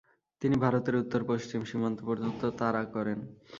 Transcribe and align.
তিনি 0.41 0.55
ভারতের 0.57 0.95
উত্তর-পশ্চিম 0.95 1.61
সীমান্ত 1.63 1.99
পর্যন্ত 2.05 2.41
তারা 2.59 2.81
করেন। 2.93 3.19